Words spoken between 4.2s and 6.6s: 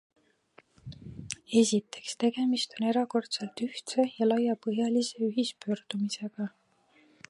laiapõhjalise ühispöördumisega.